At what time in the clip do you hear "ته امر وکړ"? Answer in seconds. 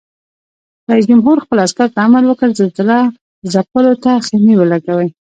1.93-2.49